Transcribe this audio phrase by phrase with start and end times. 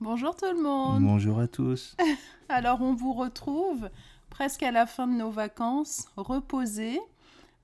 [0.00, 1.02] Bonjour tout le monde.
[1.02, 1.96] Bonjour à tous.
[2.48, 3.90] Alors on vous retrouve
[4.30, 7.00] presque à la fin de nos vacances, reposés,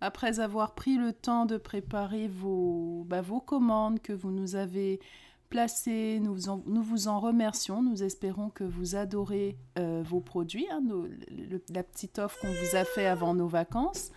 [0.01, 4.99] après avoir pris le temps de préparer vos, bah, vos commandes que vous nous avez
[5.49, 6.19] placées.
[6.21, 7.83] Nous, nous vous en remercions.
[7.83, 10.83] Nous espérons que vous adorez euh, vos produits, hein,
[11.69, 14.11] la petite offre qu'on vous a fait avant nos vacances.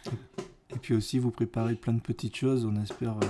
[0.71, 2.65] Et puis aussi, vous préparez plein de petites choses.
[2.65, 3.27] On espère euh,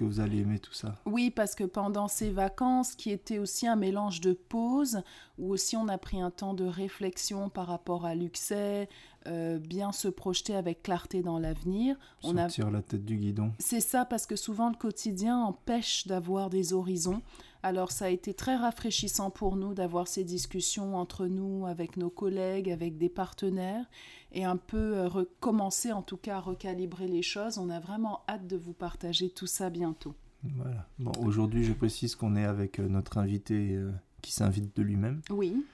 [0.00, 0.94] que vous allez aimer tout ça.
[1.04, 5.02] Oui, parce que pendant ces vacances, qui étaient aussi un mélange de pause,
[5.38, 8.88] où aussi on a pris un temps de réflexion par rapport à Luxet,
[9.26, 11.96] euh, bien se projeter avec clarté dans l'avenir.
[12.22, 13.52] On Sortir la tête du guidon.
[13.58, 17.20] C'est ça, parce que souvent le quotidien empêche d'avoir des horizons.
[17.62, 22.08] Alors ça a été très rafraîchissant pour nous d'avoir ces discussions entre nous, avec nos
[22.08, 23.84] collègues, avec des partenaires,
[24.32, 27.58] et un peu euh, recommencer en tout cas à recalibrer les choses.
[27.58, 30.14] On a vraiment hâte de vous partager tout ça bientôt.
[30.42, 30.88] Voilà.
[30.98, 33.90] Bon, aujourd'hui, je précise qu'on est avec euh, notre invité euh,
[34.22, 35.20] qui s'invite de lui-même.
[35.28, 35.64] Oui.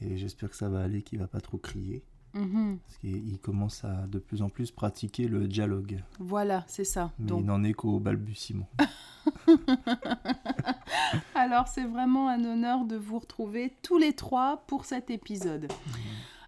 [0.00, 2.02] Et j'espère que ça va aller, qu'il va pas trop crier.
[2.36, 2.78] Mhm.
[2.78, 6.02] Parce qu'il commence à de plus en plus pratiquer le dialogue.
[6.18, 7.12] Voilà, c'est ça.
[7.18, 8.68] Mais il n'en est qu'au balbutiement.
[11.34, 15.68] Alors c'est vraiment un honneur de vous retrouver tous les trois pour cet épisode.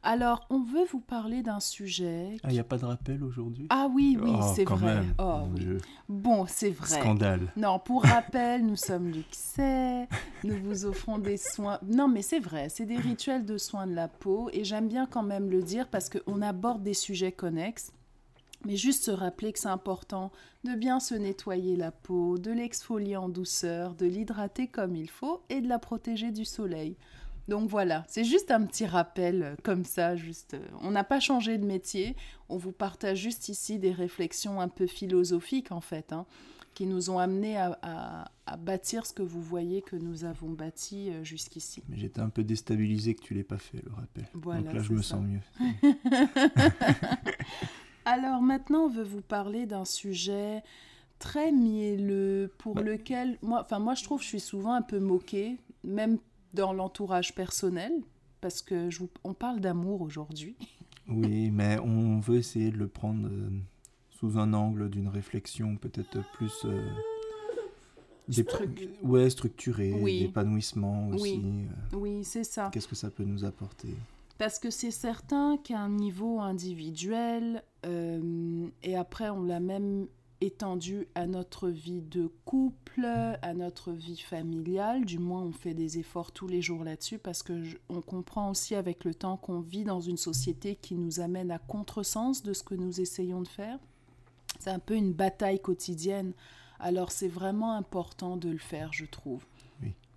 [0.03, 2.37] Alors, on veut vous parler d'un sujet.
[2.43, 3.67] Ah, il n'y a pas de rappel aujourd'hui?
[3.71, 4.95] Ah oui, oui, oh, c'est vrai.
[4.95, 5.15] Même.
[5.19, 5.43] Oh,
[6.09, 7.01] Bon, c'est vrai.
[7.01, 7.53] Scandale.
[7.57, 10.09] Non, pour rappel, nous sommes Luxet,
[10.45, 11.79] nous vous offrons des soins.
[11.83, 15.07] Non, mais c'est vrai, c'est des rituels de soins de la peau et j'aime bien
[15.07, 17.93] quand même le dire parce qu'on aborde des sujets connexes.
[18.65, 20.33] Mais juste se rappeler que c'est important
[20.65, 25.43] de bien se nettoyer la peau, de l'exfolier en douceur, de l'hydrater comme il faut
[25.49, 26.97] et de la protéger du soleil.
[27.49, 30.55] Donc voilà, c'est juste un petit rappel euh, comme ça, juste.
[30.55, 32.15] Euh, on n'a pas changé de métier,
[32.51, 36.27] on vous partage juste ici des réflexions un peu philosophiques en fait, hein,
[36.75, 41.25] qui nous ont amenés à, bâtir ce que vous voyez que nous avons bâti euh,
[41.25, 41.83] jusqu'ici.
[41.89, 44.25] Mais j'étais un peu déstabilisé que tu l'aies pas fait le rappel.
[44.35, 45.41] Voilà, Donc là, je me sens mieux.
[48.05, 50.63] Alors maintenant, on veut vous parler d'un sujet
[51.19, 52.83] très mielleux pour bah.
[52.83, 56.19] lequel moi, enfin moi je trouve que je suis souvent un peu moquée, même
[56.55, 57.93] dans l'entourage personnel,
[58.41, 60.57] parce que je on parle d'amour aujourd'hui.
[61.11, 63.49] Oui, mais on veut essayer de le prendre euh,
[64.11, 66.87] sous un angle d'une réflexion peut-être plus euh,
[69.03, 71.41] ouais, structurée, d'épanouissement aussi.
[71.43, 71.97] Oui, euh.
[71.97, 72.71] oui c'est ça.
[72.73, 73.95] Qu'est-ce que ça peut nous apporter?
[74.39, 80.07] Parce que c'est certain qu'à un niveau individuel, euh, et après on l'a même
[80.41, 85.99] étendu à notre vie de couple, à notre vie familiale, du moins on fait des
[85.99, 89.85] efforts tous les jours là-dessus parce que on comprend aussi avec le temps qu'on vit
[89.85, 93.79] dans une société qui nous amène à contresens de ce que nous essayons de faire.
[94.61, 96.33] C'est un peu une bataille quotidienne.
[96.81, 99.45] Alors c'est vraiment important de le faire, je trouve.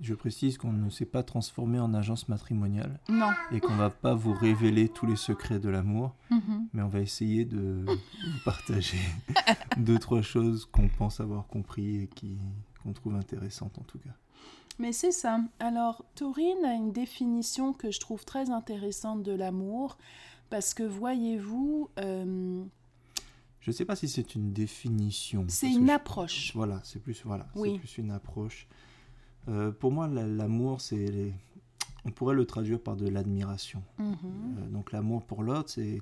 [0.02, 3.00] Je précise qu'on ne s'est pas transformé en agence matrimoniale.
[3.08, 3.30] Non.
[3.52, 6.16] Et qu'on va pas vous révéler tous les secrets de l'amour.
[6.32, 6.68] Mhm.
[6.74, 8.98] Mais on va essayer de vous partager
[9.78, 12.40] deux, trois choses qu'on pense avoir compris et qui,
[12.82, 14.16] qu'on trouve intéressantes en tout cas.
[14.80, 15.40] Mais c'est ça.
[15.60, 19.98] Alors, Taurine a une définition que je trouve très intéressante de l'amour.
[20.52, 21.90] Parce que voyez-vous.
[22.00, 22.64] Euh,
[23.62, 25.46] je ne sais pas si c'est une définition.
[25.48, 26.52] C'est une approche.
[26.56, 27.80] Voilà, c'est plus, voilà, oui.
[27.80, 28.68] plus une approche.
[29.48, 31.34] Euh, pour moi, l'amour, c'est.
[32.04, 33.84] On pourrait le traduire par de l'admiration.
[34.00, 34.16] Mhm.
[34.58, 36.02] Euh, donc, l'amour pour l'autre, c'est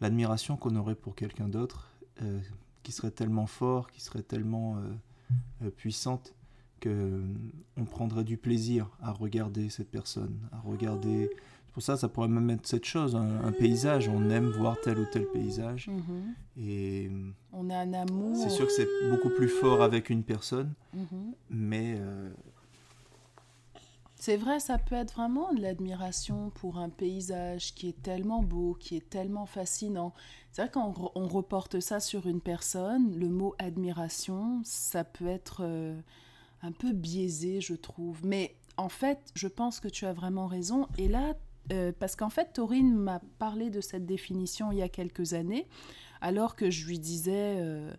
[0.00, 1.90] l'admiration qu'on aurait pour quelqu'un d'autre,
[2.22, 2.40] euh,
[2.82, 4.76] qui serait tellement fort, qui serait tellement
[5.76, 6.34] puissante,
[6.80, 7.22] que
[7.76, 11.30] on prendrait du plaisir à regarder cette personne, à regarder.
[11.72, 14.08] Pour ça, ça pourrait même être cette chose, un, paysage.
[14.08, 15.88] On aime voir tel ou tel paysage.
[15.88, 16.34] Mhm.
[16.58, 17.10] Et
[17.52, 18.34] on a un amour.
[18.36, 21.34] C'est sûr que c'est beaucoup plus fort avec une personne, mhm.
[21.48, 22.00] mais
[24.20, 28.76] c'est vrai, ça peut être vraiment de l'admiration pour un paysage qui est tellement beau,
[28.78, 30.12] qui est tellement fascinant.
[30.52, 35.62] C'est vrai quand on reporte ça sur une personne, le mot admiration, ça peut être
[35.64, 35.98] euh,
[36.60, 38.20] un peu biaisé, je trouve.
[38.22, 40.86] Mais en fait, je pense que tu as vraiment raison.
[40.98, 41.32] Et là,
[41.72, 45.66] euh, parce qu'en fait, Taurine m'a parlé de cette définition il y a quelques années,
[46.20, 47.56] alors que je lui disais...
[47.58, 47.90] Euh,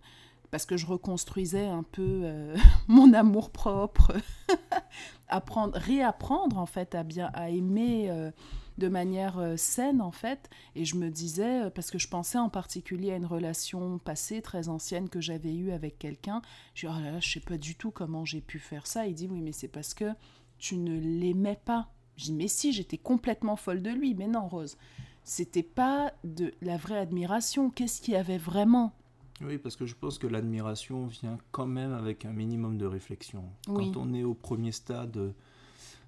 [0.51, 2.55] parce que je reconstruisais un peu euh,
[2.87, 4.13] mon amour propre,
[5.29, 8.31] apprendre, réapprendre en fait à bien à aimer euh,
[8.77, 10.49] de manière euh, saine en fait.
[10.75, 14.67] Et je me disais parce que je pensais en particulier à une relation passée très
[14.67, 16.41] ancienne que j'avais eue avec quelqu'un.
[16.75, 19.07] Je dis oh je sais pas du tout comment j'ai pu faire ça.
[19.07, 20.11] Il dit oui mais c'est parce que
[20.59, 21.87] tu ne l'aimais pas.
[22.17, 24.13] Je dis mais si j'étais complètement folle de lui.
[24.15, 24.77] Mais non Rose,
[25.23, 27.69] c'était pas de la vraie admiration.
[27.69, 28.93] Qu'est-ce qu'il y avait vraiment
[29.43, 33.43] oui, parce que je pense que l'admiration vient quand même avec un minimum de réflexion.
[33.65, 35.33] Quand on est au premier stade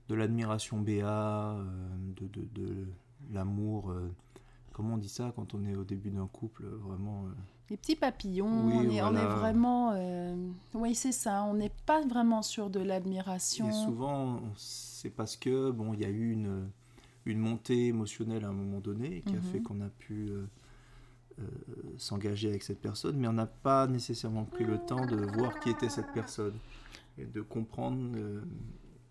[0.09, 1.57] de l'admiration béat,
[2.19, 2.87] de, de, de
[3.31, 3.93] l'amour.
[4.71, 7.25] comment on dit ça quand on est au début d'un couple Vraiment.
[7.69, 9.95] Les petits papillons, on, est, on, est, vraiment...
[10.73, 13.69] oui, c'est ça, on n'est pas vraiment sur de l'admiration.
[13.69, 16.69] Et souvent, c'est parce que, bon, il y a eu une,
[17.25, 19.63] une montée émotionnelle à un moment donné qui a fait mhm.
[19.63, 20.45] qu'on a pu euh,
[21.97, 25.69] s'engager avec cette personne, mais on n'a pas nécessairement pris le temps de voir qui
[25.69, 26.57] était cette personne
[27.17, 28.41] et de comprendre euh,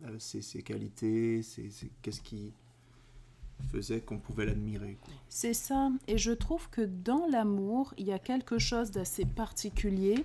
[0.05, 1.41] euh, ses, qualités,
[2.03, 2.53] qu'est-ce qui
[3.71, 4.99] faisait qu'on pouvait l'admirer.
[5.29, 10.17] C'est ça, et je trouve que dans l'amour, il y a quelque chose d'assez particulier,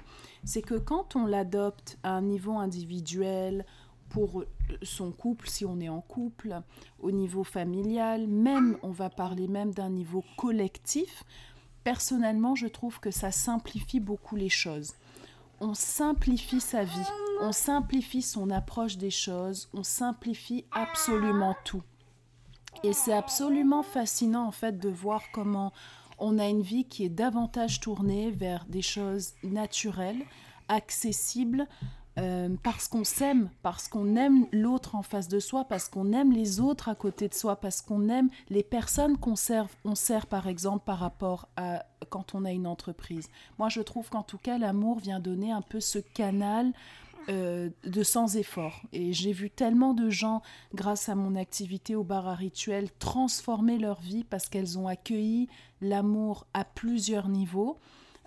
[0.43, 3.65] c'est que quand on l'adopte à un niveau individuel,
[4.09, 4.45] pour
[4.83, 6.61] son couple, si on est en couple,
[6.99, 11.25] au niveau familial, même, on va parler même d'un niveau collectif,
[11.87, 14.91] personnellement, je trouve que ça simplifie beaucoup les choses.
[15.61, 21.83] On simplifie sa vie, on simplifie son approche des choses, on simplifie absolument tout.
[22.83, 25.71] Et c'est absolument fascinant en fait de voir comment
[26.19, 30.25] on a une vie qui est davantage tournée vers des choses naturelles,
[30.67, 31.69] accessibles,
[32.17, 36.31] euh, parce qu'on s'aime, parce qu'on aime l'autre en face de soi, parce qu'on aime
[36.31, 40.25] les autres à côté de soi, parce qu'on aime les personnes qu'on sert, on sert
[40.25, 43.29] par exemple par rapport à quand on a une entreprise.
[43.59, 46.71] Moi, je trouve qu'en tout cas, l'amour vient donner un peu ce canal
[47.29, 48.81] euh, de sans effort.
[48.93, 50.41] Et j'ai vu tellement de gens,
[50.73, 55.49] grâce à mon activité au bar à rituel, transformer leur vie parce qu'elles ont accueilli
[55.81, 57.79] l'amour à plusieurs niveaux.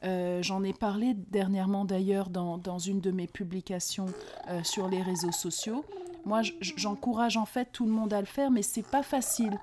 [0.02, 4.06] Euh, j'en ai parlé dernièrement d'ailleurs dans, dans, une de mes publications
[4.48, 5.84] euh, sur les réseaux sociaux.
[6.24, 9.58] Moi, j'encourage en fait tout le monde à le faire, mais c'est pas facile.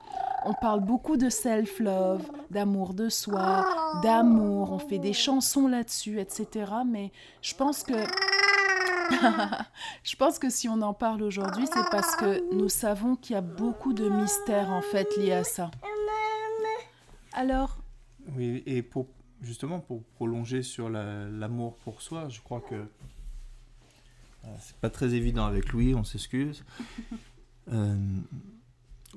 [0.46, 3.66] On parle beaucoup de self-love, d'amour de soi,
[4.04, 4.72] d'amour.
[4.72, 6.72] On fait des chansons là-dessus, etc.
[6.86, 7.12] Mais
[7.42, 7.94] je pense que
[10.04, 13.38] je pense que si on en parle aujourd'hui, c'est parce que nous savons qu'il y
[13.38, 15.72] a beaucoup de mystères en fait liés à ça.
[17.34, 17.78] Alors?
[18.36, 19.06] Oui, et pour
[19.42, 22.86] justement pour prolonger sur l'amour pour soi, je crois que
[24.48, 26.64] euh, c'est pas très évident avec Louis, on s'excuse.
[27.74, 27.98] Euh,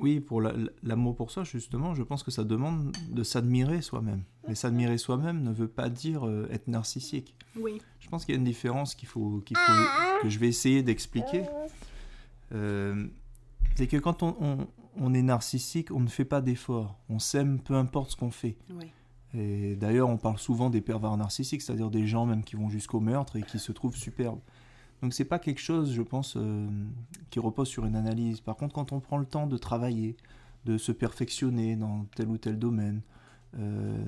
[0.01, 0.43] oui, pour
[0.83, 4.25] l'amour pour soi, justement, je pense que ça demande de s'admirer soi-même.
[4.49, 7.37] Mais s'admirer soi-même ne veut pas dire euh, être narcissique.
[7.55, 7.81] Oui.
[8.01, 11.45] Je pense qu'il y a une différence qu'il faut, faut, que je vais essayer d'expliquer.
[12.51, 14.67] c'est que quand on,
[14.97, 16.99] on, est narcissique, on ne fait pas d'efforts.
[17.09, 18.57] On s'aime peu importe ce qu'on fait.
[18.71, 18.91] Oui.
[19.35, 23.01] Et d'ailleurs, on parle souvent des pervers narcissiques, c'est-à-dire des gens même qui vont jusqu'au
[23.01, 24.41] meurtre et qui se trouvent superbes.
[25.03, 26.69] Donc c'est pas quelque chose, je pense, euh,
[27.31, 28.41] qui repose sur une analyse.
[28.41, 30.17] Par contre, quand on prend le temps de travailler,
[30.67, 33.01] de se perfectionner dans tel ou tel domaine,
[33.59, 34.05] euh,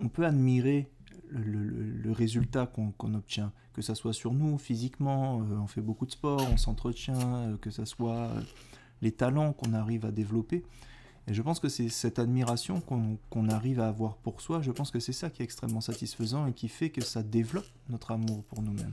[0.00, 0.90] on peut admirer
[1.28, 6.10] le, résultat qu'on obtient, que ça soit sur nous physiquement, euh, on fait beaucoup de
[6.10, 8.30] sport, on s'entretient, que ça soit
[9.00, 10.64] les talents qu'on arrive à développer.
[11.26, 12.82] Et je pense que c'est cette admiration
[13.30, 16.46] qu'on arrive à avoir pour soi, je pense que c'est ça qui est extrêmement satisfaisant
[16.46, 18.92] et qui fait que ça développe notre amour pour nous-mêmes.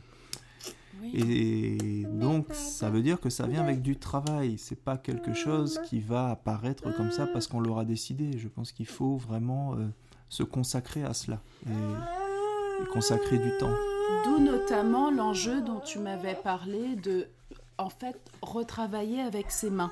[1.13, 4.57] Et donc, ça veut dire que ça vient avec du travail.
[4.57, 8.37] C'est pas quelque chose qui va apparaître comme ça parce qu'on l'aura décidé.
[8.37, 9.87] Je pense qu'il faut vraiment euh,
[10.29, 13.73] se consacrer à cela et, et consacrer du temps.
[14.25, 17.27] D'où notamment l'enjeu dont tu m'avais parlé de,
[17.77, 19.91] en fait, retravailler avec ses mains.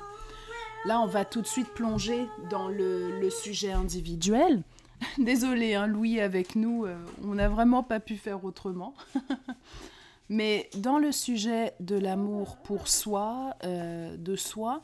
[0.86, 4.62] Là, on va tout de suite plonger dans le, sujet individuel.
[5.18, 8.94] Désolé, hein, Louis avec nous, euh, on n'a vraiment pas pu faire autrement.
[10.30, 14.82] Mais dans le sujet de l'amour pour soi, euh, de soi,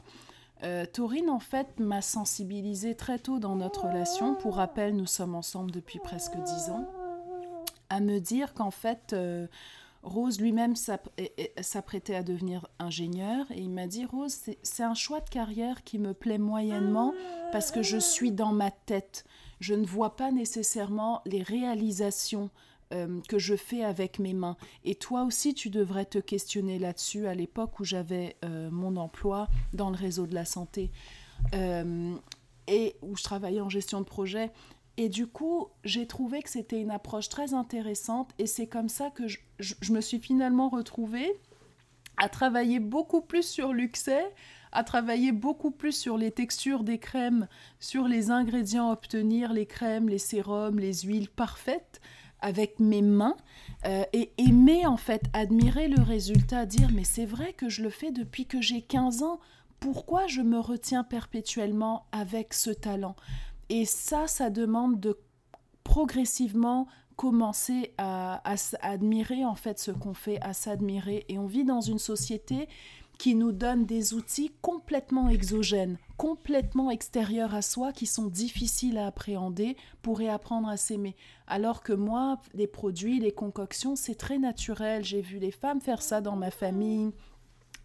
[0.64, 4.34] euh, Taurine, en fait, m'a sensibilisée très tôt dans notre relation.
[4.34, 6.86] Pour rappel, nous sommes ensemble depuis presque dix ans.
[7.88, 9.14] À me dire qu'en fait,
[10.06, 15.28] Rose lui-même s'apprêtait à devenir ingénieur et il m'a dit Rose, c'est un choix de
[15.28, 17.12] carrière qui me plaît moyennement
[17.50, 19.24] parce que je suis dans ma tête.
[19.58, 22.50] Je ne vois pas nécessairement les réalisations
[22.92, 24.56] euh, que je fais avec mes mains.
[24.84, 29.48] Et toi aussi, tu devrais te questionner là-dessus à l'époque où j'avais euh, mon emploi
[29.72, 30.92] dans le réseau de la santé
[31.52, 32.14] euh,
[32.68, 34.52] et où je travaillais en gestion de projet.
[34.96, 39.10] Et du coup, j'ai trouvé que c'était une approche très intéressante et c'est comme ça
[39.10, 39.38] que je,
[39.92, 41.38] me suis finalement retrouvée
[42.16, 44.24] à travailler beaucoup plus sur l'excès,
[44.72, 47.46] à travailler beaucoup plus sur les textures des crèmes,
[47.78, 52.00] sur les ingrédients à obtenir, les crèmes, les sérums, les huiles parfaites
[52.40, 53.36] avec mes mains
[53.84, 57.90] euh, et aimer en fait, admirer le résultat, dire mais c'est vrai que je le
[57.90, 59.40] fais depuis que j'ai 15 ans,
[59.78, 63.16] pourquoi je me retiens perpétuellement avec ce talent?
[63.68, 65.18] Et ça, ça demande de
[65.84, 68.42] progressivement commencer à,
[68.82, 71.24] admirer en fait ce qu'on fait, à s'admirer.
[71.28, 72.68] Et on vit dans une société
[73.18, 79.06] qui nous donne des outils complètement exogènes, complètement extérieurs à soi, qui sont difficiles à
[79.06, 81.16] appréhender pour réapprendre à s'aimer.
[81.46, 85.02] Alors que moi, les produits, les concoctions, c'est très naturel.
[85.02, 87.12] J'ai vu les femmes faire ça dans ma famille.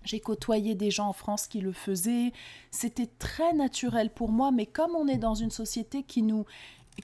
[0.04, 2.32] J'ai côtoyé des gens en France qui le faisaient.
[2.72, 6.46] C'était très naturel pour moi, mais comme on est dans une société qui nous,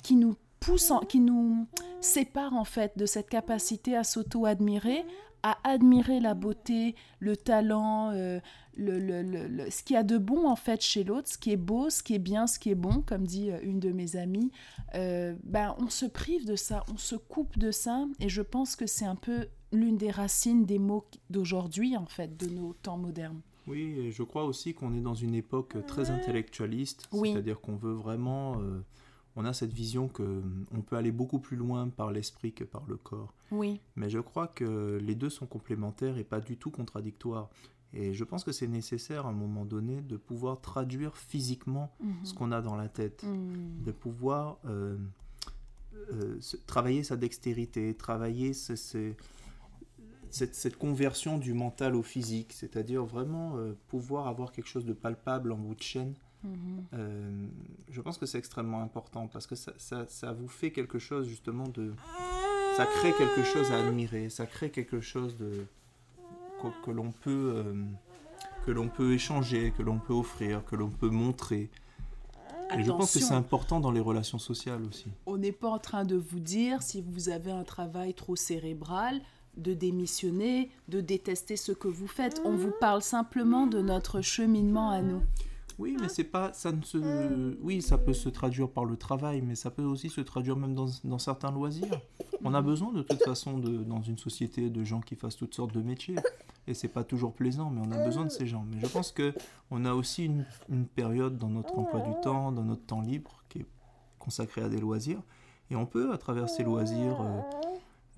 [0.03, 1.67] qui nous pousse, qui nous
[2.01, 5.05] sépare en fait de cette capacité à s'auto-admirer,
[5.43, 8.39] à admirer la beauté, le talent, euh,
[8.77, 11.51] le, le, le, ce qu'il y a de bon en fait chez l'autre, ce qui
[11.51, 13.91] est beau, ce qui est bien, ce qui est bon, comme dit euh, une de
[13.91, 14.51] mes amies,
[14.95, 18.75] euh, ben, on se prive de ça, on se coupe de ça, et je pense
[18.75, 22.97] que c'est un peu l'une des racines des mots d'aujourd'hui, en fait, de nos temps
[22.97, 23.41] modernes.
[23.67, 27.93] Oui, et je crois aussi qu'on est dans une époque très intellectualiste, c'est-à-dire qu'on veut
[27.93, 28.61] vraiment
[29.37, 32.63] on a cette vision que hum, on peut aller beaucoup plus loin par l'esprit que
[32.63, 33.33] par le corps.
[33.51, 33.79] Oui.
[33.95, 37.49] Mais je crois que les deux sont complémentaires et pas du tout contradictoires.
[37.93, 42.25] Et je pense que c'est nécessaire à un moment donné de pouvoir traduire physiquement mhm.
[42.25, 43.83] ce qu'on a dans la tête, mhm.
[43.83, 44.97] de pouvoir euh,
[46.11, 49.15] euh, travailler sa dextérité, travailler cette,
[50.77, 55.57] conversion du mental au physique, c'est-à-dire vraiment euh, pouvoir avoir quelque chose de palpable en
[55.57, 56.13] bout de chaîne
[56.43, 57.49] Mhm.
[57.89, 59.73] Je pense que c'est extrêmement important parce que ça,
[60.07, 61.93] ça, vous fait quelque chose justement de...
[62.75, 65.65] Ça crée quelque chose à admirer, ça crée quelque chose de
[66.83, 67.85] que, l'on peut, euh,
[68.65, 71.69] que l'on peut échanger, que l'on peut offrir, que l'on peut montrer.
[72.77, 75.07] Et je pense que c'est important dans les relations sociales aussi.
[75.25, 79.21] On n'est pas en train de vous dire si vous avez un travail trop cérébral,
[79.55, 82.41] de démissionner, de détester ce que vous faites.
[82.45, 85.21] On vous parle simplement de notre cheminement à nous.
[85.79, 89.41] Oui, mais c'est pas, ça ne se, oui, ça peut se traduire par le travail,
[89.41, 92.01] mais ça peut aussi se traduire même dans, dans certains loisirs.
[92.43, 95.53] On a besoin de toute façon de, dans une société de gens qui fassent toutes
[95.53, 96.15] sortes de métiers,
[96.65, 98.65] et c'est pas toujours plaisant, mais on a besoin de ces gens.
[98.71, 99.33] Mais je pense que
[99.69, 103.43] on a aussi une, une période dans notre emploi du temps, dans notre temps libre,
[103.49, 103.65] qui est
[104.17, 105.21] consacrée à des loisirs,
[105.69, 107.41] et on peut à travers ces loisirs euh,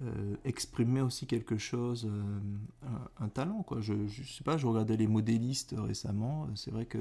[0.03, 2.87] euh, exprimer aussi quelque chose, euh,
[3.19, 3.81] un, un, talent quoi.
[3.81, 6.99] Je, je sais pas, je regardais les modélistes récemment, c'est vrai que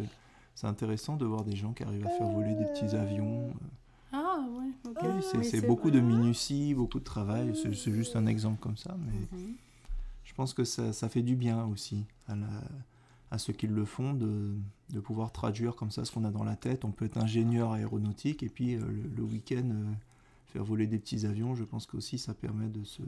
[0.58, 3.54] c'est intéressant de voir des gens qui arrivent à faire voler des petits avions.
[4.12, 5.44] Ah ouais, ok.
[5.44, 7.54] c'est beaucoup de minutie, beaucoup de travail.
[7.54, 9.54] C'est juste un exemple comme ça, mais mhm.
[10.24, 12.48] je pense que ça, ça, fait du bien aussi à, la,
[13.30, 14.56] à ceux qui le font de,
[14.90, 16.84] de, pouvoir traduire comme ça ce qu'on a dans la tête.
[16.84, 18.80] On peut être ingénieur aéronautique et puis euh,
[19.16, 19.92] le, week-end euh,
[20.46, 21.54] faire voler des petits avions.
[21.54, 23.02] Je pense qu'aussi ça permet de se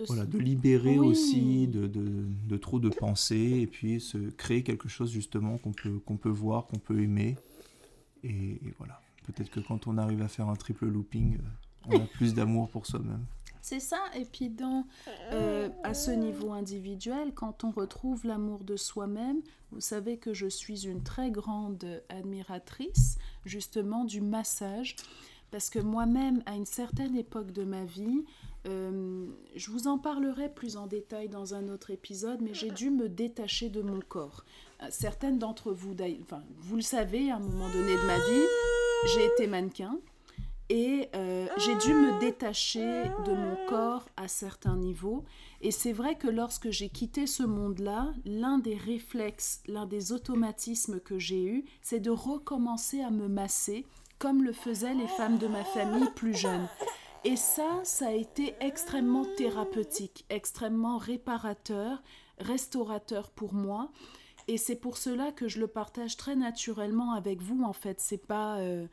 [0.00, 4.62] de, voilà, de libérer aussi de, de, de, trop de pensées et puis se créer
[4.62, 7.36] quelque chose justement qu'on peut, qu'on peut voir, qu'on peut aimer.
[8.22, 11.40] Et, voilà, peut-être que quand on arrive à faire un triple looping, euh,
[11.86, 13.24] on a plus d'amour pour soi-même.
[13.62, 14.86] C'est ça, et puis dans,
[15.32, 20.46] euh, à ce niveau individuel, quand on retrouve l'amour de soi-même, vous savez que je
[20.46, 24.96] suis une très grande admiratrice justement du massage,
[25.50, 28.24] parce que moi-même, à une certaine époque de ma vie,
[28.66, 29.26] euh,
[29.56, 33.08] je vous en parlerai plus en détail dans un autre épisode, mais j'ai dû me
[33.08, 34.44] détacher de mon corps.
[34.82, 35.94] Euh, certaines d'entre vous,
[36.58, 38.46] vous le savez, à un moment donné de ma vie,
[39.14, 39.98] j'ai été mannequin
[40.68, 45.24] et euh, j'ai dû me détacher de mon corps à certains niveaux.
[45.62, 51.00] Et c'est vrai que lorsque j'ai quitté ce monde-là, l'un des réflexes, l'un des automatismes
[51.00, 53.84] que j'ai eu, c'est de recommencer à me masser
[54.20, 56.68] comme le faisaient les femmes de ma famille plus jeunes.
[57.24, 62.02] Et ça, ça a été extrêmement thérapeutique, extrêmement réparateur,
[62.38, 63.90] restaurateur pour moi.
[64.48, 67.62] Et c'est pour cela que je le partage très naturellement avec vous.
[67.62, 68.86] En fait, c'est pas euh,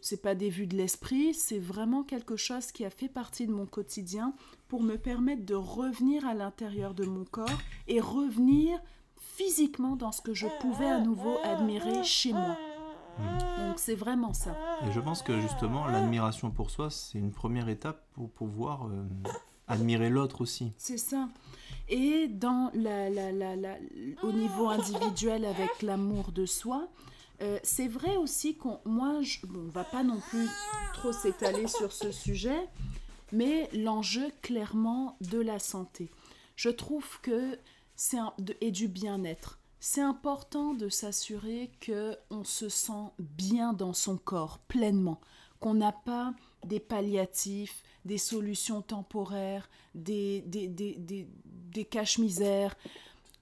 [0.00, 3.52] c'est pas des vues de l'esprit, c'est vraiment quelque chose qui a fait partie de
[3.52, 4.34] mon quotidien
[4.68, 7.48] pour me permettre de revenir à l'intérieur de mon corps
[7.88, 8.78] et revenir
[9.16, 12.58] physiquement dans ce que je pouvais à nouveau admirer chez moi.
[13.18, 14.56] Donc c'est vraiment ça.
[14.86, 19.04] Et je pense que justement, l'admiration pour soi, c'est une première étape pour pouvoir euh,
[19.68, 20.72] admirer l'autre aussi.
[20.78, 21.28] C'est ça.
[21.88, 23.76] Et dans la, la, la,
[24.22, 26.88] au niveau individuel avec l'amour de soi,
[27.42, 30.48] euh, c'est vrai aussi qu'on, moi, je, bon, on va pas non plus
[30.94, 32.68] trop s'étaler sur ce sujet,
[33.32, 36.10] mais l'enjeu clairement de la santé.
[36.56, 37.58] Je trouve que
[37.96, 38.18] c'est
[38.60, 44.58] et du bien-être c'est important de s'assurer que on se sent bien dans son corps
[44.60, 45.20] pleinement,
[45.60, 46.32] qu'on n'a pas
[46.64, 52.74] des palliatifs, des solutions temporaires, des, des, des, des, caches-misères,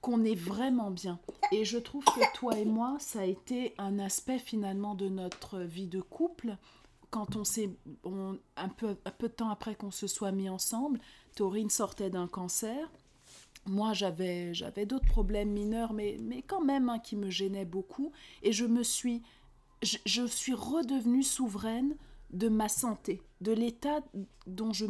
[0.01, 1.17] qu'on est vraiment bien.
[1.53, 5.59] Et je trouve que toi et moi, ça a été un aspect finalement de notre
[5.59, 6.57] vie de couple.
[7.09, 7.69] Quand on s'est,
[8.57, 10.99] un peu, un peu de temps après qu'on se soit mis ensemble,
[11.37, 12.91] Taurine sortait d'un cancer
[13.65, 18.11] moi, j'avais, j'avais d'autres problèmes mineurs, mais, mais quand même hein, qui me gênaient beaucoup.
[18.41, 19.21] Et je me suis,
[19.81, 21.95] je, suis redevenue souveraine
[22.31, 23.99] de ma santé, de l'état
[24.47, 24.87] dont je,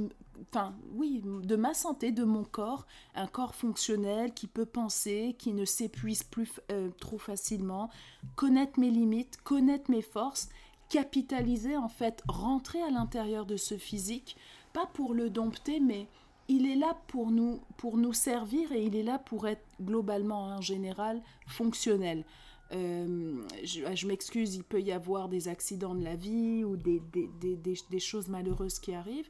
[0.49, 5.53] enfin oui, de ma santé, de mon corps, un corps fonctionnel qui peut penser, qui
[5.53, 7.89] ne s'épuise plus euh, trop facilement,
[8.35, 10.47] connaître mes limites, connaître mes forces,
[10.89, 14.37] capitaliser en fait, rentrer à l'intérieur de ce physique,
[14.71, 16.07] pas pour le dompter, mais
[16.47, 20.47] il est là pour nous, pour nous servir et il est là pour être globalement
[20.47, 22.25] en général fonctionnel.
[22.71, 27.55] Euh, je, m'excuse, il peut y avoir des accidents de la vie ou des, des,
[27.55, 29.29] des, des choses malheureuses qui arrivent.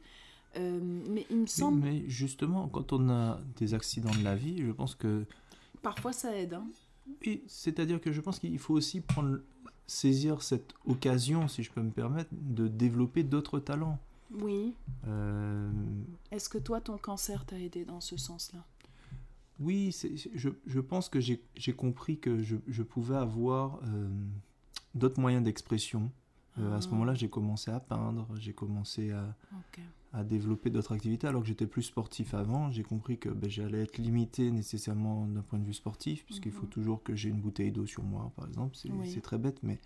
[0.56, 1.80] Euh, mais il me semble.
[1.82, 5.24] Mais, justement, quand on a des accidents de la vie, je pense que.
[5.82, 6.54] Parfois ça aide.
[6.54, 6.66] Hein.
[7.46, 9.40] c'est-à-dire que je pense qu'il faut aussi prendre,
[9.86, 13.98] saisir cette occasion, si je peux me permettre, de développer d'autres talents.
[14.40, 14.74] Oui.
[15.06, 15.70] Euh,
[16.30, 18.64] Est-ce que toi, ton cancer t'a aidé dans ce sens-là?
[19.60, 19.96] Oui,
[20.34, 24.08] je, je, pense que j'ai compris que je, je pouvais avoir euh,
[24.94, 26.10] d'autres moyens d'expression.
[26.58, 26.92] Euh, à ce ah.
[26.92, 29.36] moment-là, j'ai commencé à peindre, j'ai commencé à,
[30.12, 31.28] à développer d'autres activités.
[31.28, 35.42] Alors que j'étais plus sportif avant, j'ai compris que ben, j'allais être limité nécessairement d'un
[35.42, 36.70] point de vue sportif, puisqu'il faut mhm.
[36.70, 38.76] toujours que j'ai une bouteille d'eau sur moi, par exemple.
[39.04, 39.78] C'est très bête, mais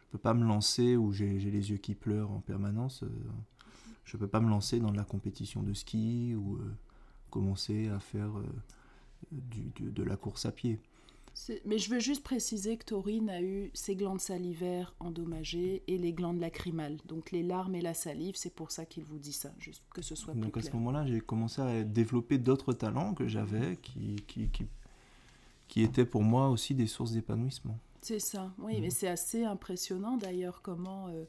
[0.00, 3.04] je peux pas me lancer où j'ai les yeux qui pleurent en permanence.
[4.10, 6.74] Je peux pas me lancer dans la compétition de ski ou euh,
[7.30, 8.44] commencer à faire euh,
[9.30, 10.80] du, de, la course à pied.
[11.64, 16.12] Mais je veux juste préciser que Taurine a eu ses glandes salivaires endommagées et les
[16.12, 16.96] glandes lacrymales.
[17.06, 20.02] Donc les larmes et la salive, c'est pour ça qu'il vous dit ça, juste que
[20.02, 24.16] ce soit Donc à ce moment-là, j'ai commencé à développer d'autres talents que j'avais qui,
[24.26, 24.66] qui, qui,
[25.68, 27.78] qui, étaient pour moi aussi des sources d'épanouissement.
[28.02, 28.90] C'est ça, oui, mais mhm.
[28.90, 31.06] c'est assez impressionnant d'ailleurs comment...
[31.10, 31.26] Euh,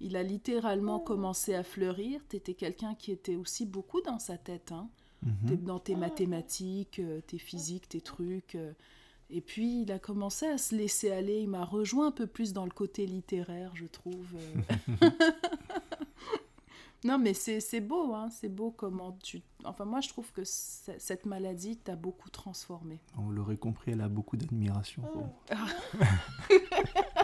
[0.00, 2.20] il a littéralement commencé à fleurir.
[2.28, 4.72] Tu étais quelqu'un qui était aussi beaucoup dans sa tête.
[4.72, 4.88] Hein.
[5.22, 5.56] Mhm.
[5.56, 8.54] Dans tes mathématiques, euh, tes physiques, tes trucs.
[8.54, 8.72] Euh.
[9.30, 11.40] Et puis, il a commencé à se laisser aller.
[11.40, 14.36] Il m'a rejoint un peu plus dans le côté littéraire, je trouve.
[15.02, 15.10] Euh.
[17.04, 18.30] non, mais c'est beau, hein.
[18.30, 19.42] C'est beau comment tu...
[19.64, 23.00] Enfin, moi, je trouve que cette maladie t'a beaucoup transformé.
[23.18, 25.02] On l'aurait compris, elle a beaucoup d'admiration.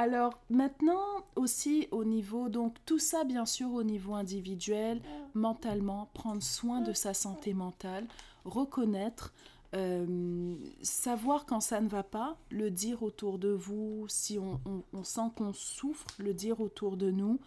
[0.00, 5.02] Alors maintenant aussi au niveau, donc tout ça bien sûr au niveau individuel,
[5.34, 8.06] mentalement, prendre soin de sa santé mentale,
[8.46, 9.34] reconnaître,
[9.74, 15.32] euh, savoir quand ça ne va pas, le dire autour de vous, si on, sent
[15.36, 17.38] qu'on souffre, le dire autour de nous,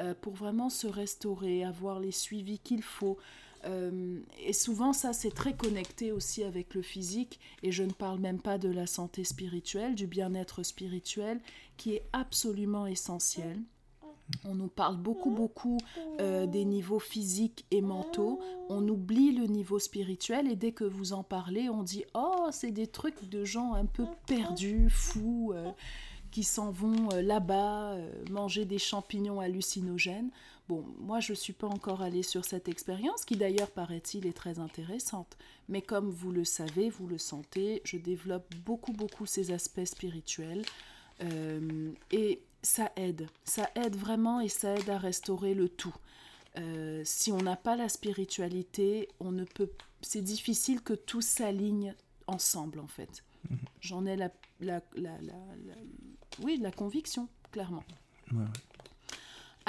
[0.00, 3.18] euh, pour vraiment se restaurer, avoir les suivis qu'il faut.
[3.64, 7.40] Euh, et souvent, ça, c'est très connecté aussi avec le physique.
[7.62, 11.40] Et je ne parle même pas de la santé spirituelle, du bien-être spirituel,
[11.76, 13.58] qui est absolument essentiel.
[14.44, 15.78] On nous parle beaucoup, beaucoup
[16.20, 18.38] euh, des niveaux physiques et mentaux.
[18.68, 22.70] On oublie le niveau spirituel et dès que vous en parlez, on dit Oh, c'est
[22.70, 25.68] des trucs de gens un peu perdus, fous, euh,
[26.30, 27.96] qui s'en vont là-bas
[28.30, 30.30] manger des champignons hallucinogènes.
[30.70, 34.32] Bon, moi, je ne suis pas encore allée sur cette expérience, qui d'ailleurs, paraît-il, est
[34.32, 35.36] très intéressante.
[35.68, 40.62] Mais comme vous le savez, vous le sentez, je développe beaucoup, beaucoup ces aspects spirituels.
[41.24, 43.26] Euh, et ça aide.
[43.42, 45.96] Ça aide vraiment et ça aide à restaurer le tout.
[46.56, 49.70] Euh, si on n'a pas la spiritualité, on ne peut.
[50.02, 51.96] C'est difficile que tout s'aligne
[52.28, 53.24] ensemble, en fait.
[53.50, 53.58] Mhm.
[53.80, 54.30] J'en ai la,
[54.60, 55.18] la, la,
[56.44, 57.82] oui, la conviction, clairement.
[58.30, 58.44] Ouais.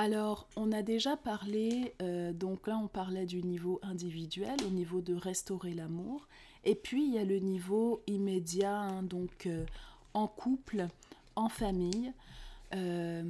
[0.02, 5.00] Alors, on a déjà parlé, euh, donc là on parlait du niveau individuel, au niveau
[5.00, 6.28] de restaurer l'amour,
[6.64, 9.64] et puis il y a le niveau immédiat, hein, donc euh,
[10.16, 10.88] en couple,
[11.36, 12.14] en famille.
[12.74, 13.22] Euh,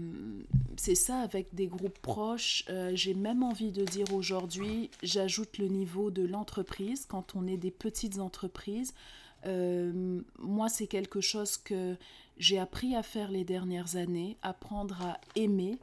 [0.78, 2.64] c'est ça avec des groupes proches.
[2.94, 7.72] J'ai même envie de dire aujourd'hui, j'ajoute le niveau de l'entreprise quand on est des
[7.72, 8.94] petites entreprises.
[9.44, 11.98] moi, c'est quelque chose que
[12.38, 15.78] j'ai appris à faire les dernières années, apprendre à aimer,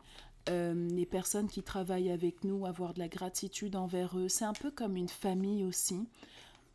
[0.49, 4.29] euh, les personnes qui travaillent avec nous, avoir de la gratitude envers eux.
[4.29, 6.07] C'est un peu comme une famille aussi.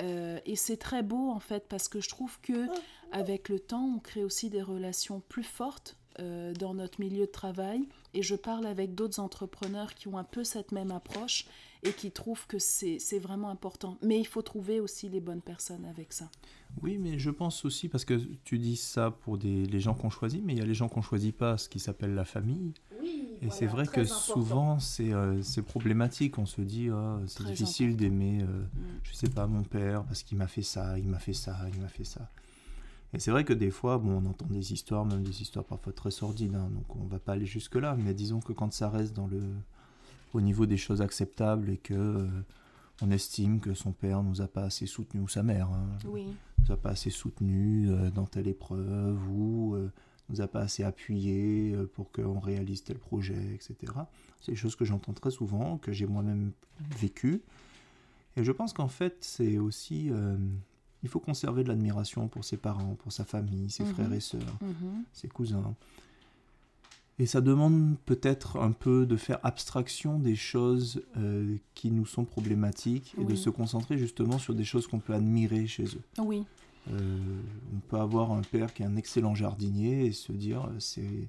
[0.01, 2.67] Euh, et c'est très beau en fait parce que je trouve que
[3.11, 7.31] avec le temps, on crée aussi des relations plus fortes euh, dans notre milieu de
[7.31, 7.87] travail.
[8.13, 11.45] Et je parle avec d'autres entrepreneurs qui ont un peu cette même approche
[11.81, 13.97] et qui trouvent que c'est vraiment important.
[14.03, 16.29] Mais il faut trouver aussi les bonnes personnes avec ça.
[16.81, 20.09] Oui, mais je pense aussi, parce que tu dis ça pour des, les gens qu'on
[20.09, 22.73] choisit, mais il y a les gens qu'on choisit pas, ce qui s'appelle la famille.
[23.41, 26.37] Et c'est vrai que souvent, euh, c'est problématique.
[26.37, 28.99] On se dit, oh, c'est difficile d'aimer, euh, mm.
[29.03, 31.81] je sais pas, mon père, parce qu'il m'a fait ça, il m'a fait ça, il
[31.81, 32.29] m'a fait ça.
[33.13, 35.93] Et c'est vrai que des fois, bon, on entend des histoires, même des histoires parfois
[35.93, 37.95] très sordides, hein, donc on va pas aller jusque-là.
[37.99, 39.41] Mais disons que quand ça reste dans le,
[40.33, 42.27] au niveau des choses acceptables et que, euh,
[43.01, 46.27] on estime que son père nous a pas assez soutenu ou sa mère hein, Oui.
[46.59, 49.75] nous a pas assez soutenu euh, dans telle épreuve ou
[50.29, 53.93] nous a pas assez appuyé euh, pour qu'on réalise tel projet, etc.
[54.39, 56.51] C'est des choses que j'entends très souvent, que j'ai moi-même
[56.97, 57.41] vécu.
[58.37, 60.09] Et je pense qu'en fait, c'est aussi...
[60.11, 60.37] euh,
[61.03, 63.93] il faut conserver de l'admiration pour ses parents, pour sa famille, ses Mhm.
[63.93, 65.03] frères et sœurs, Mhm.
[65.11, 65.75] ses cousins.
[67.19, 72.25] Et ça demande peut-être un peu de faire abstraction des choses euh, qui nous sont
[72.25, 76.01] problématiques et de se concentrer justement sur des choses qu'on peut admirer chez eux.
[76.19, 76.43] Oui.
[76.91, 77.41] Euh,
[77.73, 81.27] on peut avoir un père qui est un excellent jardinier et se dire euh, c'est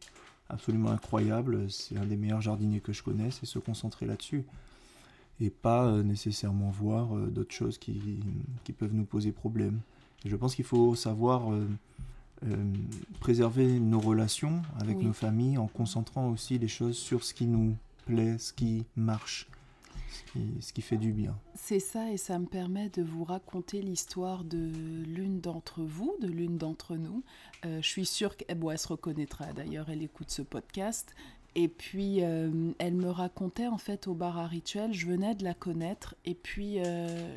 [0.48, 4.44] absolument incroyable, c'est un des meilleurs jardiniers que je connaisse et se concentrer là-dessus.
[5.40, 8.20] Et pas euh, nécessairement voir euh, d'autres choses qui,
[8.64, 9.80] qui peuvent nous poser problème.
[10.24, 11.50] Et je pense qu'il faut savoir
[13.20, 15.04] préserver nos relations avec Oui.
[15.04, 19.48] nos familles en concentrant aussi les choses sur ce qui nous plaît, ce qui marche,
[20.61, 21.38] ce qui, fait du bien.
[21.55, 24.70] C'est ça, et ça me permet de vous raconter l'histoire de
[25.07, 27.22] l'une d'entre vous, de l'une d'entre nous.
[27.64, 31.14] Euh, je suis sûre qu'elle se reconnaîtra, d'ailleurs, elle écoute ce podcast.
[31.57, 35.44] Et puis, euh, elle me racontait, en fait, au bar à rituel, je venais de
[35.44, 37.37] la connaître, et puis, euh.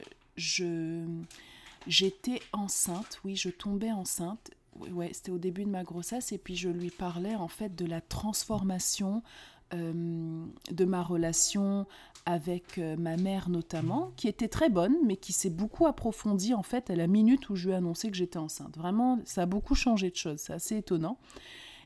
[1.87, 4.51] J'étais enceinte, oui, je tombais enceinte.
[4.91, 7.85] Ouais, c'était au début de ma grossesse, et puis je lui parlais, en fait, de
[7.85, 9.23] la transformation
[9.73, 11.85] euh, de ma relation
[12.25, 16.63] avec euh, ma mère notamment, qui était très bonne, mais qui s'est beaucoup approfondie en
[16.63, 18.77] fait à la minute où je lui ai annoncé que j'étais enceinte.
[18.77, 21.17] Vraiment, ça a beaucoup changé de choses, c'est assez étonnant.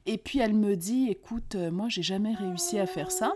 [0.08, 3.34] Et puis elle me dit, écoute, euh, moi j'ai jamais réussi à faire ça.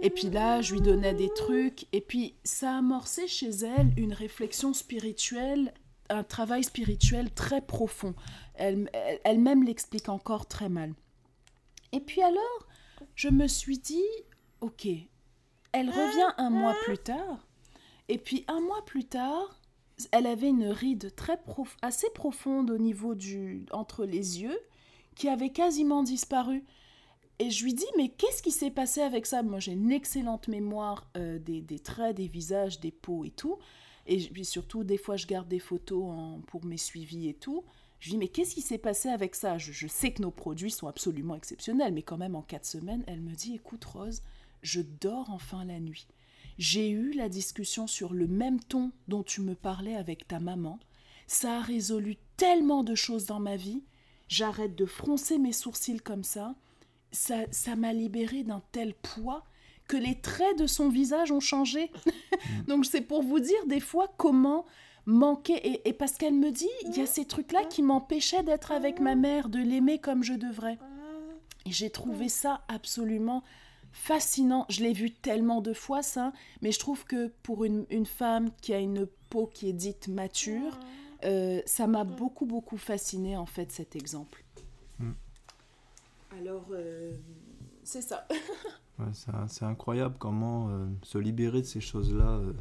[0.00, 3.92] Et puis là, je lui donnais des trucs, et puis ça a amorcé chez elle
[3.96, 5.74] une réflexion spirituelle,
[6.08, 8.14] un travail spirituel très profond.
[8.54, 10.94] Elle- elle- Elle-même l'explique encore très mal.
[11.90, 12.67] Et puis alors,
[13.18, 14.06] je me suis dit,
[14.60, 14.86] ok,
[15.72, 17.48] elle revient un mois plus tard,
[18.08, 19.60] et puis un mois plus tard,
[20.12, 21.36] elle avait une ride très
[21.82, 24.56] assez profonde au niveau du entre les yeux,
[25.16, 26.64] qui avait quasiment disparu.
[27.40, 29.42] Et je lui dis, mais qu'est-ce qui s'est passé avec ça?
[29.42, 33.58] Moi, j'ai une excellente mémoire euh, des, traits, des visages, des peaux et tout.
[34.06, 37.64] Et puis surtout, des fois, je garde des photos pour mes suivis et tout.
[38.00, 39.58] Je dis, mais qu'est-ce qui s'est passé avec ça?
[39.58, 43.04] Je, je sais que nos produits sont absolument exceptionnels, mais quand même, en quatre semaines,
[43.06, 44.22] elle me dit, écoute, Rose,
[44.62, 46.06] je dors enfin la nuit.
[46.58, 50.80] J'ai eu la discussion sur le même ton dont tu me parlais avec ta maman.
[51.28, 53.84] Ça a résolu tellement de choses dans ma vie.
[54.26, 56.56] J'arrête de froncer mes sourcils comme ça.
[57.12, 59.44] Ça ça m'a libérée d'un tel poids
[59.86, 61.92] que les traits de son visage ont changé.
[62.66, 64.66] Donc c'est pour vous dire des fois comment
[65.08, 65.54] manquer.
[65.66, 69.00] Et, et parce qu'elle me dit, il y a ces trucs-là qui m'empêchaient d'être avec
[69.00, 70.78] ma mère, de l'aimer comme je devrais.
[71.66, 73.42] Et j'ai trouvé ça absolument
[73.90, 74.66] fascinant.
[74.68, 76.32] Je l'ai vu tellement de fois, ça.
[76.62, 80.08] Mais je trouve que pour une, une femme qui a une peau qui est dite
[80.08, 80.78] mature,
[81.24, 84.44] euh, ça m'a beaucoup, beaucoup fasciné, en fait, cet exemple.
[84.98, 85.12] Mm.
[86.38, 87.12] Alors, euh,
[87.82, 88.26] c'est ça.
[88.98, 92.52] Ouais, c'est incroyable comment euh, se libérer de ces choses-là euh,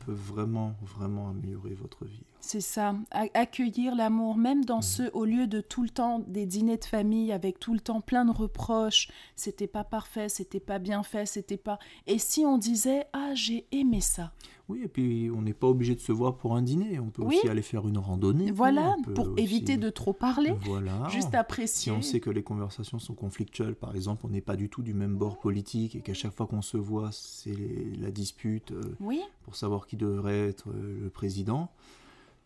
[0.00, 2.29] peut vraiment, vraiment améliorer votre vie.
[2.42, 2.94] C'est ça,
[3.34, 7.32] accueillir l'amour, même dans ce, au lieu de tout le temps des dîners de famille
[7.32, 11.56] avec tout le temps plein de reproches, c'était pas parfait, c'était pas bien fait, c'était
[11.58, 11.78] pas.
[12.06, 14.32] Et si on disait ah j'ai aimé ça,
[14.68, 16.98] Oui, et puis on n'est pas obligé de se voir pour un dîner.
[17.00, 17.36] On peut Oui.
[17.38, 18.50] aussi aller faire une randonnée.
[18.52, 21.08] voilà, pour aussi- éviter de trop parler, Voilà.
[21.08, 21.92] juste Si apprécier.
[21.92, 24.94] on sait que les conversations sont conflictuelles, par exemple, on n'est pas du tout du
[24.94, 27.56] même bord politique et qu'à chaque fois qu'on se voit, c'est
[27.98, 31.68] la dispute euh, Oui, pour savoir qui devrait être euh, le président,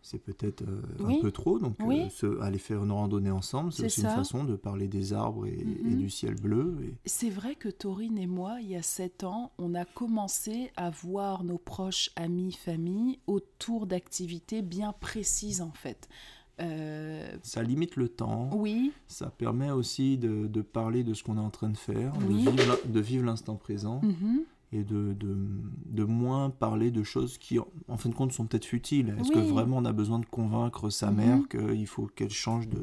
[0.05, 1.17] c'est peut-être euh, Oui.
[1.17, 1.57] un peu trop.
[1.59, 2.01] Donc, Oui.
[2.01, 4.09] euh, se- aller faire une randonnée ensemble, c'est C'est aussi ça.
[4.11, 5.97] une façon de parler des arbres et, et Mhm.
[5.97, 6.77] du ciel bleu.
[6.83, 6.93] Et...
[7.05, 10.89] c'est vrai que Taurine et moi, il y a sept ans, on a commencé à
[10.91, 16.07] voir nos proches amis, famille autour d'activités bien précises en fait.
[16.61, 18.49] Euh, Ça limite le temps.
[18.53, 22.13] oui, Ça permet aussi de, de parler de ce qu'on est en train de faire,
[22.29, 22.45] Oui.
[22.45, 24.43] de vivre l'in- de vivre l'instant présent mhm,
[24.75, 25.35] et de, de,
[25.91, 29.15] de moins parler de choses qui, en, fin de compte, sont peut-être futiles.
[29.19, 31.15] Est-ce que vraiment on a besoin de convaincre sa Mhm.
[31.17, 32.81] mère qu'il faut qu'elle change de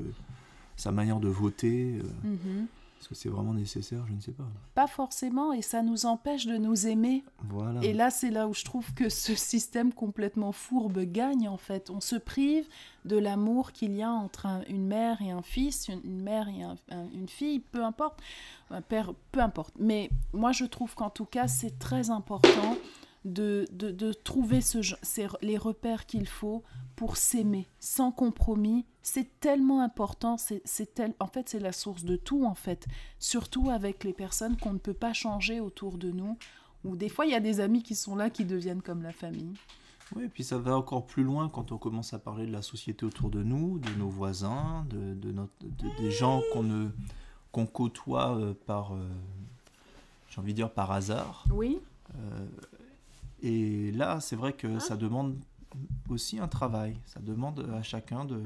[0.76, 2.66] sa manière de voter euh, mhm.
[3.02, 4.06] Est-ce que c'est vraiment nécessaire?
[4.06, 4.46] Je ne sais pas.
[4.76, 7.24] Pas forcément, et ça nous empêche de nous aimer.
[7.48, 7.82] Voilà.
[7.82, 11.90] Et là, c'est là où je trouve que ce système complètement fourbe gagne, en fait.
[11.90, 12.64] On se prive
[13.04, 16.48] de l'amour qu'il y a entre un- une mère et un fils, une, une mère
[16.48, 18.20] et un- un- une fille, peu importe,
[18.70, 19.74] un père, peu importe.
[19.80, 22.76] Mais moi, je trouve qu'en tout cas, c'est très important
[23.24, 26.62] de, de, de trouver ce, gen- ces- les repères qu'il faut
[26.94, 28.86] pour s'aimer, sans compromis.
[29.02, 32.86] C'est tellement important, c'est tel, en fait, c'est la source de tout, en fait.
[33.18, 36.36] Surtout avec les personnes qu'on ne peut pas changer autour de nous.
[36.84, 39.12] Ou des fois, il y a des amis qui sont là, qui deviennent comme la
[39.12, 39.54] famille.
[40.14, 42.62] Oui, et puis ça va encore plus loin quand on commence à parler de la
[42.62, 45.52] société autour de nous, de nos voisins, de, de notre,
[45.98, 46.90] des gens qu'on
[47.52, 49.06] qu'on côtoie euh, par, euh,
[50.28, 51.44] j'ai envie de dire par hasard.
[51.52, 51.78] Oui.
[52.14, 52.46] Euh,
[53.42, 55.36] et là, c'est vrai que ça demande
[56.08, 56.96] aussi un travail.
[57.06, 58.40] Ça demande à chacun de,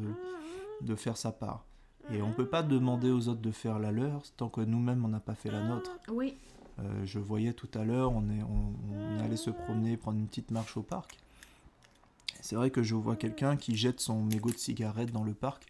[0.83, 1.65] de faire sa part.
[2.12, 5.05] Et on ne peut pas demander aux autres de faire la leur tant que nous-mêmes,
[5.05, 5.99] on n'a pas fait la nôtre.
[6.09, 6.35] Oui.
[6.79, 10.27] Euh, je voyais tout à l'heure, on, est, on, on allait se promener, prendre une
[10.27, 11.19] petite marche au parc.
[12.41, 15.67] C'est vrai que je vois quelqu'un qui jette son mégot de cigarette dans le parc.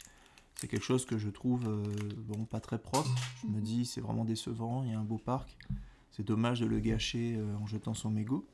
[0.56, 1.84] C'est quelque chose que je trouve euh,
[2.28, 3.08] bon, pas très propre.
[3.42, 5.56] Je me dis, c'est vraiment décevant, il y a un beau parc.
[6.10, 8.46] C'est dommage de le gâcher euh, en jetant son mégot.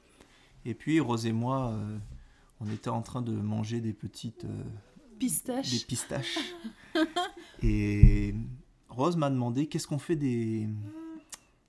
[0.65, 1.77] Et puis, Rose et moi,
[2.61, 4.47] on était en train de manger des petites
[5.23, 5.71] euh, Pistache.
[5.71, 6.39] des pistaches.
[7.63, 8.35] Et
[8.89, 10.69] Rose m'a demandé qu'est-ce qu'on fait des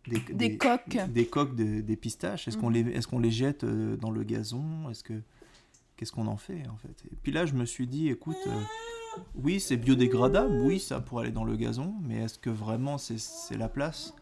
[0.08, 0.98] des, Des coques.
[1.13, 2.48] des coques de- des pistaches?
[2.50, 2.89] Est-ce qu'on Mhm.
[2.89, 4.89] les qu'on les jette euh, dans le gazon?
[4.89, 5.13] Est-ce que
[5.96, 7.06] qu'est-ce qu'on en fait en fait?
[7.12, 8.62] Et puis là, je me suis dit, écoute, euh,
[9.36, 13.56] oui, c'est biodégradable, oui, ça pourrait aller dans le gazon, mais est-ce que vraiment c'est
[13.58, 14.13] la place?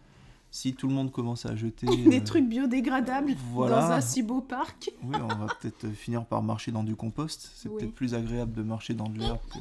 [0.54, 3.80] Si tout le monde commence à jeter Des euh, trucs biodégradables voilà.
[3.80, 4.92] dans un si beau parc.
[5.04, 7.50] oui, on va peut-être euh, finir par marcher dans du compost.
[7.56, 7.80] C'est Oui.
[7.80, 9.60] peut-être plus agréable de marcher dans de l'herbe que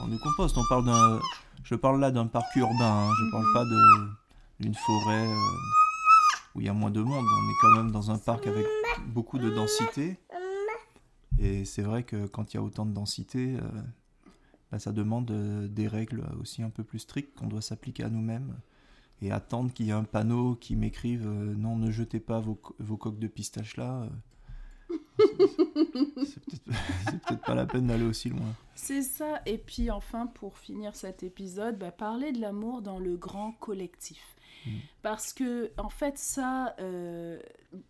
[0.00, 0.56] dans du compost.
[0.58, 1.20] On parle d'un,
[1.62, 3.08] je parle là d'un parc urbain.
[3.08, 3.10] hein.
[3.18, 3.52] Je parle Mhm.
[3.54, 4.08] pas de
[4.58, 5.34] d'une forêt euh,
[6.54, 7.24] où il y a moins de monde.
[7.24, 8.64] On est quand même dans un parc avec
[9.08, 10.18] beaucoup de densité.
[11.38, 13.82] Et c'est vrai que quand il y a autant de densité, euh,
[14.72, 15.30] bah, ça demande
[15.70, 18.56] des règles aussi un peu plus strictes qu'on doit s'appliquer à nous-mêmes.
[19.22, 22.54] Et attendre qu'il y ait un panneau qui m'écrive euh, non, ne jetez pas vos,
[22.56, 24.02] co- vos coques de pistache là.
[24.02, 24.08] euh,
[25.18, 26.62] c'est peut-être
[27.04, 28.54] c'est peut-être pas la peine d'aller aussi loin.
[28.74, 29.40] C'est ça.
[29.46, 34.22] Et puis enfin, pour finir cet épisode, bah, parler de l'amour dans le grand collectif.
[34.66, 34.70] Mm.
[35.02, 37.40] Parce que, en fait, ça, euh,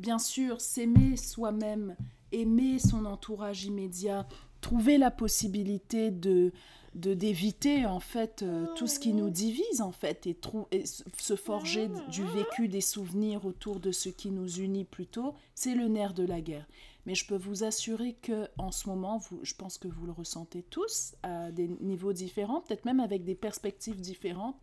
[0.01, 1.97] bien sûr, s'aimer soi-même,
[2.33, 4.27] aimer son entourage immédiat,
[4.61, 6.53] trouver la possibilité de
[6.97, 10.85] de d'éviter en fait euh, tout ce qui nous divise en fait et, trou- et
[10.87, 15.89] se forger du vécu des souvenirs autour de ce qui nous unit plutôt c'est le
[15.89, 16.67] nerf de la guerre
[17.05, 20.13] mais je peux vous assurer que en ce moment, vous, je pense que vous le
[20.13, 24.57] ressentez tous à des niveaux différents, peut-être même avec des perspectives différentes.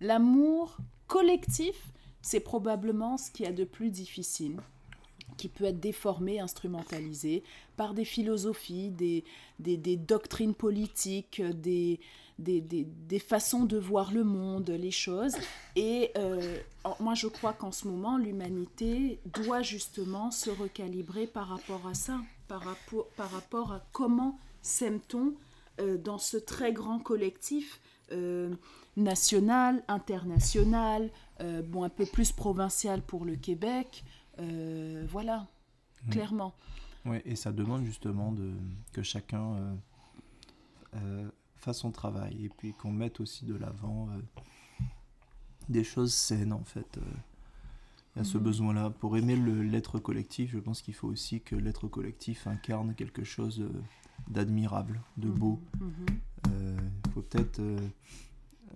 [0.00, 4.56] L'amour collectif, c'est probablement ce qu'il y a de plus difficile,
[5.36, 7.42] qui peut être déformé, instrumentalisé
[7.76, 9.24] par des philosophies, des,
[9.58, 11.98] des, doctrines politiques, des,
[12.38, 15.34] des, façons de voir le monde, les choses.
[15.76, 16.58] Et euh,
[17.00, 22.20] moi, je crois qu'en ce moment, l'humanité doit justement se recalibrer par rapport à ça,
[22.48, 25.34] par rapport, par rapport à comment s'aime-t-on
[25.80, 27.80] euh, dans ce très grand collectif
[28.12, 28.54] euh,
[28.96, 31.10] national, international,
[31.40, 34.04] bon, un peu plus provincial pour le Québec.
[34.40, 35.46] Euh, voilà,
[36.06, 36.10] Mm.
[36.10, 36.54] clairement.
[37.06, 38.50] Ouais, et ça demande justement de,
[38.92, 39.74] que chacun euh,
[40.96, 44.08] euh, fasse son travail et puis qu'on mette aussi de l'avant
[45.68, 46.98] des choses saines en fait.
[48.16, 48.44] Il y a ce Mhm.
[48.44, 48.90] besoin-là.
[48.90, 53.66] Pour aimer l'être collectif, je pense qu'il faut aussi que l'être collectif incarne quelque chose
[54.28, 55.60] d'admirable, de beau.
[55.80, 56.06] Mhm.
[56.48, 57.60] Euh, Il faut peut-être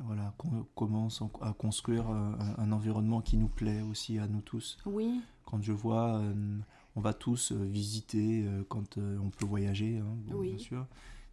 [0.00, 4.40] voilà, qu'on commence en- à construire un, un environnement qui nous plaît aussi à nous
[4.40, 4.78] tous.
[4.86, 6.58] Oui, Quand je vois, euh,
[6.94, 10.48] on va tous euh, visiter euh, quand on peut voyager, hein, bon, Oui.
[10.50, 10.86] bien sûr,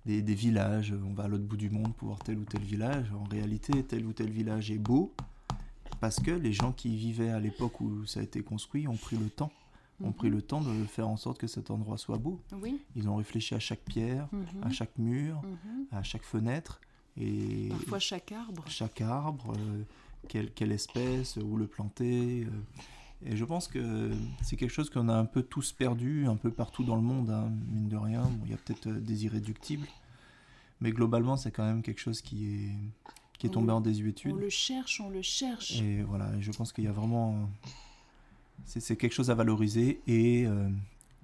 [0.06, 0.93] des, des villages.
[1.06, 3.12] On va à l'autre bout du monde pour voir tel ou tel village.
[3.12, 5.13] En réalité, tel ou tel village est beau
[5.99, 8.95] parce que les gens qui y vivaient à l'époque où ça a été construit ont
[8.95, 9.51] pris le temps.
[10.01, 10.13] Ont Mhm.
[10.13, 12.39] pris le temps de faire en sorte que cet endroit soit beau.
[12.62, 12.80] oui.
[12.95, 15.86] Ils ont réfléchi à chaque pierre, mhm, à chaque mur, mhm.
[15.91, 16.80] à chaque fenêtre
[17.17, 18.63] et Parfois chaque arbre.
[18.67, 19.84] chaque arbre, euh,
[20.28, 22.43] quelle, quelle espèce, où le planter.
[22.45, 22.49] euh.
[23.23, 24.12] Et je pense que
[24.43, 27.30] c'est quelque chose qu'on a un peu tous perdu, un peu partout dans le monde,
[27.30, 28.23] hein, mine de rien.
[28.23, 29.88] Bon, Il y a peut-être euh, des irréductibles,
[30.82, 32.71] mais globalement, c'est quand même quelque chose qui est,
[33.38, 34.36] qui est tombé On- en On désuétude.
[34.36, 35.80] le cherche, on le cherche.
[35.82, 37.49] Et voilà, et je pense qu'il y a vraiment.
[38.65, 40.69] C'est quelque chose à valoriser et euh,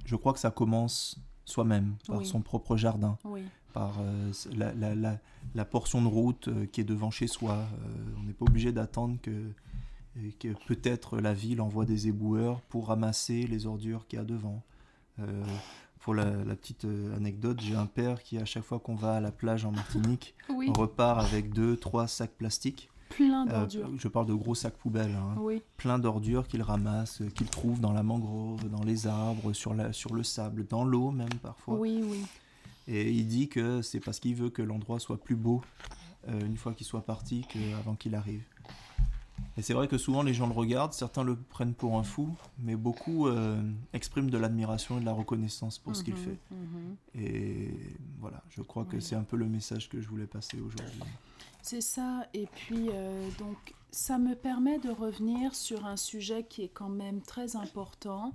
[0.06, 2.26] je crois que ça commence soi-même, par Oui.
[2.26, 3.42] son propre jardin Oui,
[3.74, 5.20] par euh, la, la- la-
[5.56, 7.54] la portion de route qui est devant chez soi.
[7.54, 9.32] Euh, on n'est pas obligé d'attendre que,
[10.18, 14.26] euh, que peut-être la ville envoie des éboueurs pour ramasser les ordures qu'il y a
[14.26, 14.62] devant.
[15.20, 15.44] Euh,
[16.00, 19.16] pour la, la petite euh, anecdote, j'ai un père qui, à chaque fois qu'on va
[19.18, 20.72] à la plage en Martinique, oui.
[20.76, 22.90] repart avec deux, trois sacs plastiques.
[23.10, 23.90] plein Euh, d'ordures.
[23.98, 25.14] je parle de gros sacs poubelles.
[25.16, 29.74] hein oui, plein d'ordures qu'il ramasse, qu'il trouve dans la mangrove, dans les arbres, sur,
[29.76, 31.76] la, sur le sable, dans l'eau même parfois.
[31.76, 32.26] oui, oui.
[32.88, 35.62] Et il dit que c'est parce qu'il veut que l'endroit soit plus beau
[36.28, 38.44] euh, une fois qu'il soit parti qu'avant qu'il arrive.
[39.62, 42.36] Et c'est vrai que souvent les gens le regardent, certains le prennent pour un fou,
[42.58, 43.62] mais beaucoup euh,
[43.94, 46.38] expriment de l'admiration et de la reconnaissance pour ce qu'il Mhm, fait.
[46.50, 46.96] mhm.
[47.14, 47.70] Et
[48.20, 49.02] voilà, je crois que Oui.
[49.04, 51.04] c'est un peu le message que je voulais passer aujourd'hui.
[51.62, 56.64] C'est ça, et puis euh, donc ça me permet de revenir sur un sujet qui
[56.64, 58.34] est quand même très important,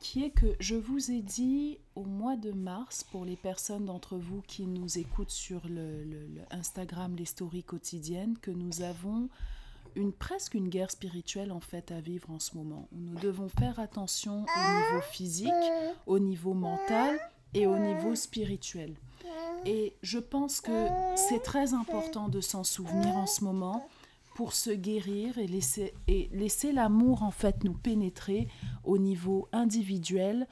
[0.00, 4.16] qui est que je vous ai dit au mois de mars, pour les personnes d'entre
[4.16, 9.28] vous qui nous écoutent sur le, le- le Instagram, les stories quotidiennes, que nous avons
[9.96, 13.48] une, presque une guerre spirituelle en fait à vivre en ce moment, où nous devons
[13.48, 15.52] faire attention au niveau physique,
[16.06, 17.18] au niveau mental
[17.54, 18.94] et au niveau spirituel.
[19.64, 23.88] Et je pense que c'est très important de s'en souvenir en ce moment
[24.34, 28.48] pour se guérir et laisser, et laisser l'amour en fait nous pénétrer
[28.84, 30.46] au niveau individuel,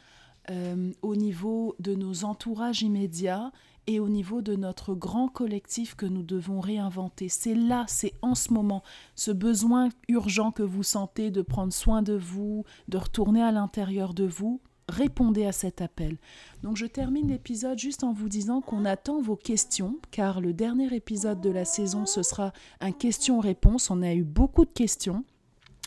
[0.51, 3.53] euh, au niveau de nos entourages immédiats
[3.87, 7.29] et au niveau de notre grand collectif que nous devons réinventer.
[7.29, 8.83] C'est là, c'est en ce moment,
[9.15, 14.15] ce besoin urgent que vous sentez de prendre soin de vous, de retourner à l'intérieur
[14.15, 14.61] de vous.
[14.89, 16.19] Répondez à cet appel.
[16.63, 20.95] Donc je termine l'épisode juste en vous disant qu'on attend vos questions, car le dernier
[20.95, 23.91] épisode de la saison, ce sera un question-réponse.
[23.91, 25.25] On a eu beaucoup de questions,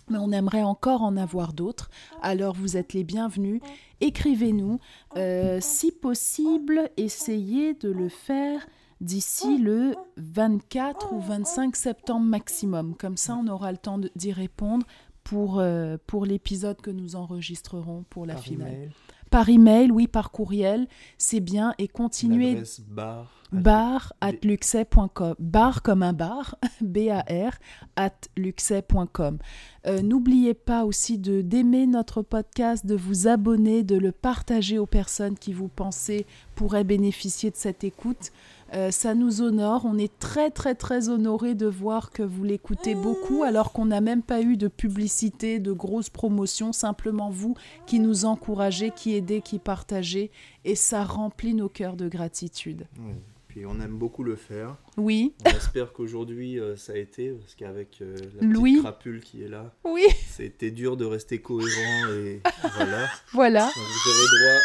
[0.09, 1.89] mais on aimerait encore en avoir d'autres.
[2.21, 3.61] Alors vous êtes les bienvenus.
[4.01, 4.79] Écrivez-nous.
[5.15, 8.65] Euh, si possible, essayez de le faire
[9.01, 12.95] d'ici le 24 ou 25 septembre maximum.
[12.95, 14.85] Comme ça, on aura le temps d'y répondre
[15.23, 18.73] pour, euh, pour l'épisode que nous enregistrerons pour la Par finale.
[18.73, 18.89] email,
[19.29, 20.87] Par email, oui, par courriel,
[21.17, 21.73] c'est bien.
[21.77, 23.31] Et continuez bar.
[23.51, 25.35] bar at luxet.com.
[25.39, 27.51] Bar comme un bar, B-A-R,
[27.95, 29.37] at luxet.com.
[29.85, 34.85] Euh, N'oubliez pas aussi de d'aimer notre podcast, de vous abonner, de le partager aux
[34.85, 38.31] personnes qui vous pensez pourraient bénéficier de cette écoute.
[38.73, 39.83] Euh, ça nous honore.
[39.85, 44.01] On est très très très honorés de voir que vous l'écoutez beaucoup alors qu'on n'a
[44.01, 49.41] même pas eu de publicité, de grosses promotions, simplement vous qui nous encouragez, qui aidez,
[49.41, 50.31] qui partagez
[50.65, 52.87] et ça remplit nos cœurs de gratitude.
[52.99, 53.13] Oui.
[53.57, 54.75] Puis on aime beaucoup le faire.
[54.97, 58.79] Oui, On espère qu'aujourd'hui euh, ça a été, parce qu'avec euh, la petite Louis.
[58.81, 62.39] crapule qui est là, oui, c'était dur de rester cohérent et
[62.75, 63.07] voilà.
[63.33, 63.63] voilà.
[63.65, 64.59] Donc, vous aurez droit.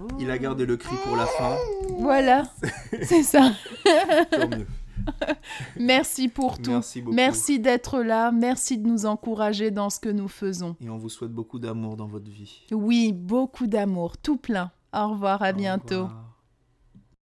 [0.00, 0.08] Bravo.
[0.18, 1.54] Il a gardé le cri pour la fin.
[2.00, 2.42] Voilà,
[3.04, 3.52] c'est ça.
[4.32, 4.66] Tant mieux.
[5.78, 6.72] Merci pour tout.
[6.72, 7.14] Merci beaucoup.
[7.14, 8.32] Merci d'être là.
[8.32, 10.74] Merci de nous encourager dans ce que nous faisons.
[10.80, 12.64] Et on vous souhaite beaucoup d'amour dans votre vie.
[12.72, 14.72] Oui, beaucoup d'amour, tout plein.
[14.92, 16.06] Au revoir, à Au bientôt.
[16.06, 16.35] revoir.